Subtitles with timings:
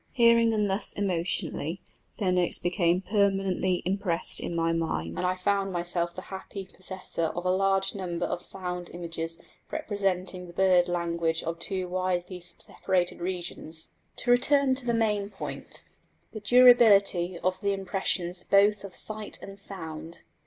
[0.13, 1.79] Hearing them thus emotionally
[2.17, 7.25] their notes became permanently impressed on my mind, and I found myself the happy possessor
[7.25, 9.37] of a large number of sound images
[9.69, 13.89] representing the bird language of two widely separated regions.
[14.15, 15.83] To return to the main point
[16.31, 20.23] the durability of the impressions both of sight and sound.